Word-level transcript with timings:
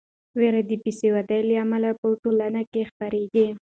وېره 0.37 0.61
د 0.69 0.71
بې 0.81 0.91
سوادۍ 0.99 1.41
له 1.49 1.55
امله 1.63 1.89
په 1.99 2.07
ټولنه 2.21 2.61
کې 2.71 2.81
خپریږي. 2.89 3.47